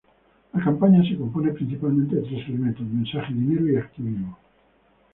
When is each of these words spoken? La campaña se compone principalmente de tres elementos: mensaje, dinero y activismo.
La 0.55 0.63
campaña 0.63 1.03
se 1.07 1.15
compone 1.15 1.51
principalmente 1.53 2.15
de 2.15 2.21
tres 2.23 2.49
elementos: 2.49 2.81
mensaje, 2.87 3.35
dinero 3.35 3.67
y 3.69 3.75
activismo. 3.75 4.35